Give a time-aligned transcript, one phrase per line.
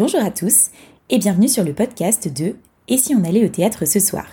[0.00, 0.70] Bonjour à tous
[1.10, 2.56] et bienvenue sur le podcast de
[2.88, 4.24] Et si on allait au théâtre ce soir?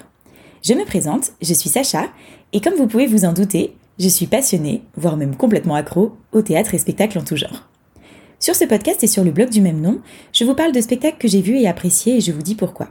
[0.63, 2.07] Je me présente, je suis Sacha
[2.53, 6.41] et comme vous pouvez vous en douter, je suis passionnée, voire même complètement accro, au
[6.41, 7.67] théâtre et spectacles en tout genre.
[8.39, 9.99] Sur ce podcast et sur le blog du même nom,
[10.31, 12.87] je vous parle de spectacles que j'ai vus et appréciés et je vous dis pourquoi.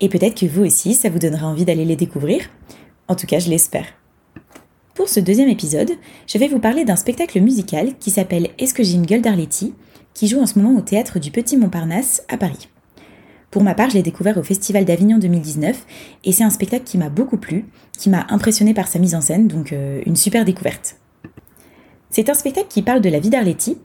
[0.00, 2.50] Et peut-être que vous aussi, ça vous donnera envie d'aller les découvrir.
[3.08, 3.86] En tout cas, je l'espère.
[4.94, 5.92] Pour ce deuxième épisode,
[6.26, 9.72] je vais vous parler d'un spectacle musical qui s'appelle Est-ce que j'ai une gueule d'Arletty?
[10.14, 12.68] Qui joue en ce moment au théâtre du Petit Montparnasse à Paris.
[13.50, 15.86] Pour ma part, je l'ai découvert au Festival d'Avignon 2019
[16.24, 17.66] et c'est un spectacle qui m'a beaucoup plu,
[17.98, 20.96] qui m'a impressionné par sa mise en scène, donc euh, une super découverte.
[22.10, 23.76] C'est un spectacle qui parle de la vie d'Arletty,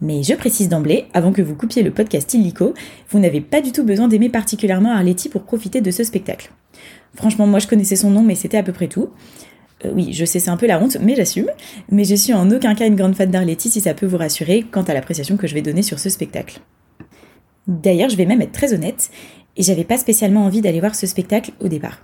[0.00, 2.74] mais je précise d'emblée, avant que vous coupiez le podcast illico,
[3.10, 6.50] vous n'avez pas du tout besoin d'aimer particulièrement Arletty pour profiter de ce spectacle.
[7.14, 9.10] Franchement, moi je connaissais son nom, mais c'était à peu près tout.
[9.84, 11.50] Euh, oui, je sais, c'est un peu la honte, mais j'assume.
[11.90, 14.64] Mais je suis en aucun cas une grande fan d'Arletty si ça peut vous rassurer
[14.70, 16.60] quant à l'appréciation que je vais donner sur ce spectacle.
[17.66, 19.10] D'ailleurs, je vais même être très honnête,
[19.56, 22.00] et j'avais pas spécialement envie d'aller voir ce spectacle au départ.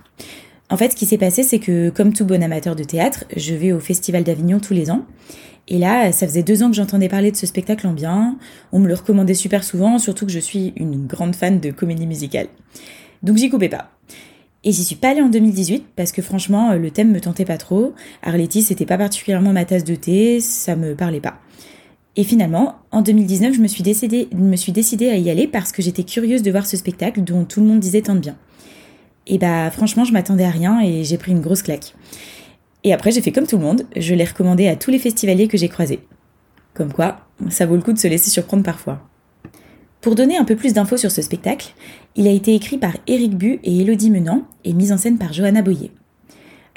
[0.69, 3.55] En fait, ce qui s'est passé, c'est que, comme tout bon amateur de théâtre, je
[3.55, 5.03] vais au Festival d'Avignon tous les ans.
[5.67, 8.37] Et là, ça faisait deux ans que j'entendais parler de ce spectacle en bien.
[8.71, 12.07] On me le recommandait super souvent, surtout que je suis une grande fan de comédie
[12.07, 12.47] musicale.
[13.23, 13.91] Donc j'y coupais pas.
[14.63, 17.45] Et j'y suis pas allée en 2018 parce que franchement, euh, le thème me tentait
[17.45, 17.93] pas trop.
[18.23, 21.39] Arletty, c'était pas particulièrement ma tasse de thé, ça me parlait pas.
[22.15, 25.71] Et finalement, en 2019, je me suis, décidée, me suis décidée à y aller parce
[25.71, 28.35] que j'étais curieuse de voir ce spectacle dont tout le monde disait tant de bien.
[29.27, 31.93] Et bah franchement, je m'attendais à rien et j'ai pris une grosse claque.
[32.83, 35.47] Et après, j'ai fait comme tout le monde, je l'ai recommandé à tous les festivaliers
[35.47, 35.99] que j'ai croisés.
[36.73, 39.01] Comme quoi, ça vaut le coup de se laisser surprendre parfois.
[40.01, 41.73] Pour donner un peu plus d'infos sur ce spectacle,
[42.15, 45.33] il a été écrit par Éric Bu et Élodie Menant et mis en scène par
[45.33, 45.91] Johanna Boyer.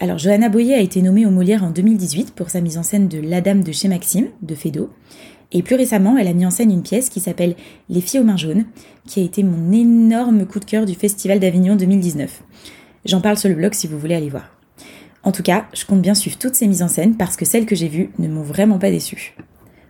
[0.01, 3.07] Alors Johanna Boyer a été nommée au Molière en 2018 pour sa mise en scène
[3.07, 4.91] de La Dame de chez Maxime, de Fédo,
[5.53, 7.55] et plus récemment elle a mis en scène une pièce qui s'appelle
[7.89, 8.65] Les filles aux mains jaunes,
[9.07, 12.43] qui a été mon énorme coup de cœur du Festival d'Avignon 2019.
[13.05, 14.51] J'en parle sur le blog si vous voulez aller voir.
[15.23, 17.67] En tout cas, je compte bien suivre toutes ces mises en scène parce que celles
[17.67, 19.37] que j'ai vues ne m'ont vraiment pas déçue.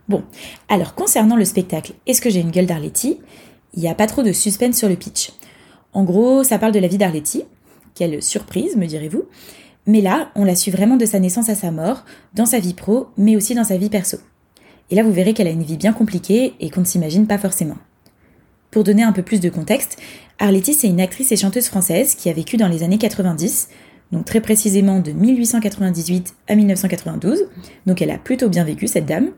[0.09, 0.23] Bon,
[0.67, 3.19] alors concernant le spectacle Est-ce que j'ai une gueule d'Arletty?
[3.73, 5.31] Il n'y a pas trop de suspense sur le pitch.
[5.93, 7.43] En gros, ça parle de la vie d'Arletty.
[7.95, 9.23] Quelle surprise, me direz-vous.
[9.85, 12.03] Mais là, on la suit vraiment de sa naissance à sa mort,
[12.33, 14.17] dans sa vie pro, mais aussi dans sa vie perso.
[14.89, 17.37] Et là, vous verrez qu'elle a une vie bien compliquée et qu'on ne s'imagine pas
[17.37, 17.77] forcément.
[18.71, 19.97] Pour donner un peu plus de contexte,
[20.39, 23.69] Arletty, c'est une actrice et chanteuse française qui a vécu dans les années 90,
[24.11, 27.45] donc très précisément de 1898 à 1992,
[27.85, 29.31] donc elle a plutôt bien vécu cette dame,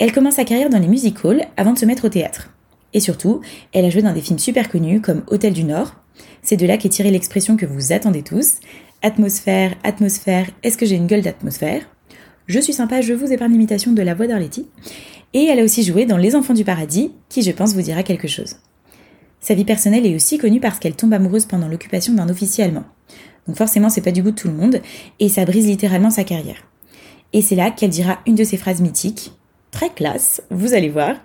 [0.00, 2.50] elle commence sa carrière dans les music halls avant de se mettre au théâtre.
[2.94, 5.94] Et surtout, elle a joué dans des films super connus comme Hôtel du Nord.
[6.42, 8.54] C'est de là qu'est tirée l'expression que vous attendez tous.
[9.02, 11.82] Atmosphère, atmosphère, est-ce que j'ai une gueule d'atmosphère?
[12.46, 14.66] Je suis sympa, je vous épargne l'imitation de la voix d'Arletty.
[15.34, 18.02] Et elle a aussi joué dans Les Enfants du Paradis, qui je pense vous dira
[18.02, 18.56] quelque chose.
[19.40, 22.84] Sa vie personnelle est aussi connue parce qu'elle tombe amoureuse pendant l'occupation d'un officier allemand.
[23.46, 24.80] Donc forcément, c'est pas du goût de tout le monde,
[25.18, 26.56] et ça brise littéralement sa carrière.
[27.32, 29.32] Et c'est là qu'elle dira une de ses phrases mythiques,
[29.70, 31.16] très classe, vous allez voir.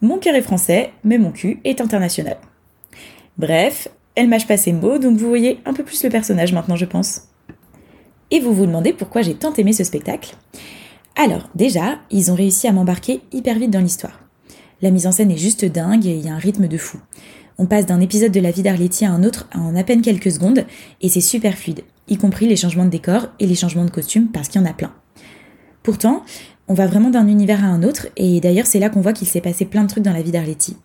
[0.00, 2.38] Mon cœur est français, mais mon cul est international.
[3.36, 6.76] Bref, elle mâche pas ses mots, donc vous voyez un peu plus le personnage maintenant,
[6.76, 7.28] je pense.
[8.30, 10.36] Et vous vous demandez pourquoi j'ai tant aimé ce spectacle
[11.16, 14.20] Alors, déjà, ils ont réussi à m'embarquer hyper vite dans l'histoire.
[14.82, 16.98] La mise en scène est juste dingue et il y a un rythme de fou.
[17.58, 20.30] On passe d'un épisode de la vie d'Arletty à un autre en à peine quelques
[20.30, 20.64] secondes
[21.02, 24.28] et c'est super fluide, y compris les changements de décor et les changements de costume
[24.28, 24.94] parce qu'il y en a plein.
[25.82, 26.24] Pourtant,
[26.70, 29.26] on va vraiment d'un univers à un autre, et d'ailleurs c'est là qu'on voit qu'il
[29.26, 30.76] s'est passé plein de trucs dans la vie d'Arletty.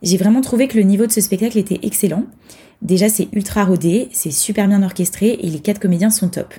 [0.00, 2.24] J'ai vraiment trouvé que le niveau de ce spectacle était excellent.
[2.80, 6.54] Déjà c'est ultra rodé, c'est super bien orchestré, et les quatre comédiens sont top.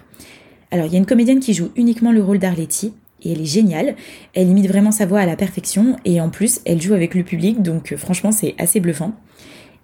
[0.69, 3.45] Alors il y a une comédienne qui joue uniquement le rôle d'Arletty, et elle est
[3.45, 3.95] géniale,
[4.35, 7.23] elle imite vraiment sa voix à la perfection, et en plus elle joue avec le
[7.23, 9.15] public, donc euh, franchement c'est assez bluffant.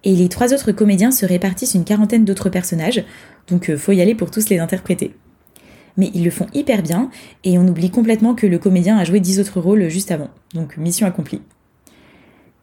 [0.04, 3.02] Et les trois autres comédiens se répartissent une quarantaine d'autres personnages,
[3.48, 5.16] donc euh, faut y aller pour tous les interpréter
[5.96, 7.10] mais ils le font hyper bien
[7.44, 10.28] et on oublie complètement que le comédien a joué dix autres rôles juste avant.
[10.54, 11.42] Donc mission accomplie.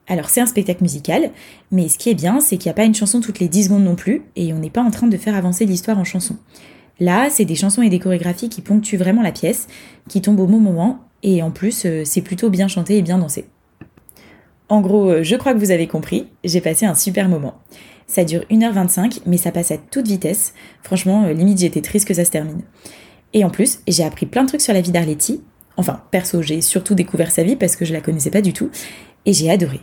[0.07, 1.31] Alors c'est un spectacle musical,
[1.71, 3.65] mais ce qui est bien, c'est qu'il n'y a pas une chanson toutes les 10
[3.65, 6.36] secondes non plus, et on n'est pas en train de faire avancer l'histoire en chanson.
[7.00, 9.68] Là, c'est des chansons et des chorégraphies qui ponctuent vraiment la pièce,
[10.09, 13.19] qui tombent au bon moment, et en plus, euh, c'est plutôt bien chanté et bien
[13.19, 13.45] dansé.
[14.68, 17.56] En gros, euh, je crois que vous avez compris, j'ai passé un super moment.
[18.07, 20.54] Ça dure 1h25, mais ça passe à toute vitesse.
[20.81, 22.62] Franchement, euh, limite j'étais triste que ça se termine.
[23.34, 25.42] Et en plus, j'ai appris plein de trucs sur la vie d'Arletty.
[25.78, 28.70] Enfin, perso, j'ai surtout découvert sa vie parce que je la connaissais pas du tout.
[29.26, 29.80] Et j'ai adoré.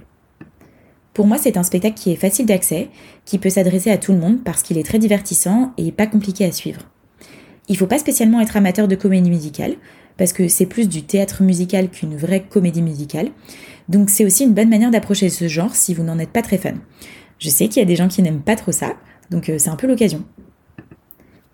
[1.14, 2.90] Pour moi, c'est un spectacle qui est facile d'accès,
[3.24, 6.44] qui peut s'adresser à tout le monde parce qu'il est très divertissant et pas compliqué
[6.44, 6.82] à suivre.
[7.68, 9.76] Il faut pas spécialement être amateur de comédie musicale.
[10.16, 13.28] parce que c'est plus du théâtre musical qu'une vraie comédie musicale.
[13.88, 16.58] Donc c'est aussi une bonne manière d'approcher ce genre si vous n'en êtes pas très
[16.58, 16.78] fan.
[17.38, 18.94] Je sais qu'il y a des gens qui n'aiment pas trop ça,
[19.30, 20.24] donc euh, c'est un peu l'occasion.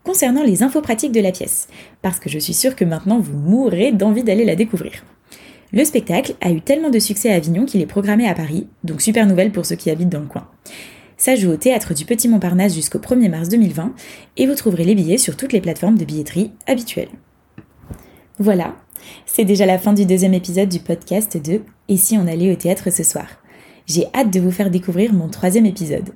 [0.04, 1.68] Concernant les infos pratiques de la pièce,
[2.02, 5.04] parce que je suis sûre que maintenant vous mourrez d'envie d'aller la découvrir.
[5.72, 9.00] Le spectacle a eu tellement de succès à Avignon qu'il est programmé à Paris, donc
[9.00, 10.48] super nouvelle pour ceux qui habitent dans le coin.
[11.16, 13.94] Ça joue au théâtre du Petit Montparnasse jusqu'au 1er mars 2020
[14.36, 17.10] et vous trouverez les billets sur toutes les plateformes de billetterie habituelles.
[18.38, 18.74] Voilà,
[19.24, 22.56] c'est déjà la fin du deuxième épisode du podcast de Et si on allait au
[22.56, 23.26] théâtre ce soir?
[23.86, 26.10] J'ai hâte de vous faire découvrir mon troisième épisode.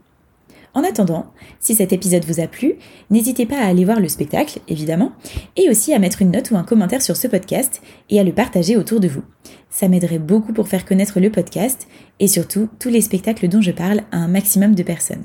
[0.76, 2.74] En attendant, si cet épisode vous a plu,
[3.08, 5.12] n'hésitez pas à aller voir le spectacle, évidemment,
[5.56, 7.80] et aussi à mettre une note ou un commentaire sur ce podcast
[8.10, 9.22] et à le partager autour de vous.
[9.70, 11.88] Ça m'aiderait beaucoup pour faire connaître le podcast
[12.20, 15.24] et surtout tous les spectacles dont je parle à un maximum de personnes.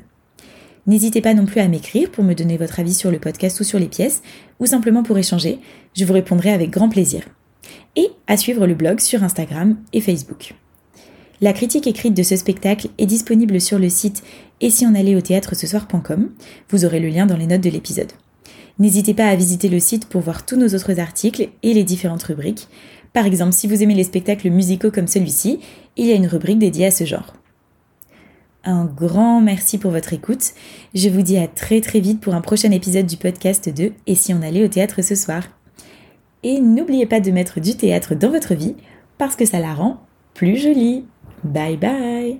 [0.87, 3.65] N'hésitez pas non plus à m'écrire pour me donner votre avis sur le podcast ou
[3.65, 4.21] sur les pièces,
[4.61, 5.59] ou simplement pour échanger,
[5.93, 7.23] je vous répondrai avec grand plaisir.
[7.97, 10.53] Et à suivre le blog sur Instagram et Facebook.
[11.43, 14.21] La critique écrite de ce spectacle est disponible sur le site
[14.61, 16.29] et si on allait au théâtre ce soir.com.
[16.69, 18.11] Vous aurez le lien dans les notes de l'épisode.
[18.77, 22.21] N'hésitez pas à visiter le site pour voir tous nos autres articles et les différentes
[22.21, 22.67] rubriques.
[23.11, 25.59] Par exemple, si vous aimez les spectacles musicaux comme celui-ci,
[25.97, 27.33] il y a une rubrique dédiée à ce genre.
[28.63, 30.51] Un grand merci pour votre écoute.
[30.93, 34.13] Je vous dis à très très vite pour un prochain épisode du podcast de Et
[34.13, 35.41] si on allait au théâtre ce soir.
[36.43, 38.75] Et n'oubliez pas de mettre du théâtre dans votre vie
[39.17, 40.03] parce que ça la rend
[40.35, 41.05] plus jolie.
[41.43, 42.39] Bye bye